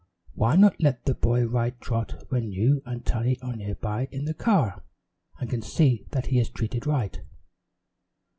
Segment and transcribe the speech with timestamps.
[0.33, 4.33] "Why not let the boy ride Trot when you and Tiny are nearby in the
[4.33, 4.83] car,
[5.39, 7.21] and can see that he is treated right?"